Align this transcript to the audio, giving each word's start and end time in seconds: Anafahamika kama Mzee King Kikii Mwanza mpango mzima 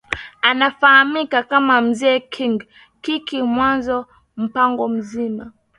Anafahamika 0.41 1.43
kama 1.43 1.81
Mzee 1.81 2.19
King 2.19 2.63
Kikii 3.01 3.41
Mwanza 3.41 4.05
mpango 4.37 4.87
mzima 4.87 5.51